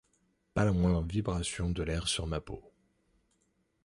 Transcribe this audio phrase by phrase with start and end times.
[0.55, 2.73] Pas la moindre vibration de l’air sur ma peau.